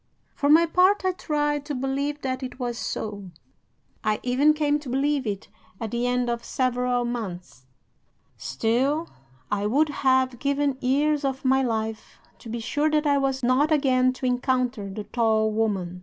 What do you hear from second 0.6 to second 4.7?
part, I tried to believe that it was so. I even